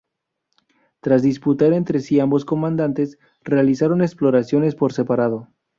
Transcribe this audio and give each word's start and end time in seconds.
Tras 0.99 1.21
disputar 1.21 1.73
entre 1.73 1.99
sí 1.99 2.19
ambos 2.19 2.43
comandantes, 2.43 3.19
realizaron 3.43 4.01
exploraciones 4.01 4.73
por 4.73 4.93
separado. 4.93 5.49